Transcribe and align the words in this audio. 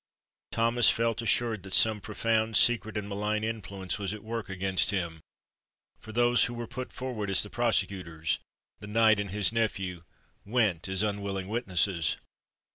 Thomas 0.51 0.89
felt 0.89 1.21
assured 1.21 1.61
that 1.61 1.75
some 1.75 2.01
profound, 2.01 2.57
secret, 2.57 2.97
and 2.97 3.07
malign 3.07 3.43
influence 3.43 3.99
was 3.99 4.15
at 4.15 4.23
work 4.23 4.49
against 4.49 4.89
him; 4.89 5.21
for 5.99 6.11
those 6.11 6.45
who 6.45 6.55
were 6.55 6.65
put 6.65 6.91
forward 6.91 7.29
as 7.29 7.43
the 7.43 7.51
prosecutors—the 7.51 8.87
knight 8.87 9.19
and 9.19 9.29
his 9.29 9.51
nephew—went 9.53 10.87
as 10.89 11.03
unwilling 11.03 11.47
witnesses! 11.49 12.17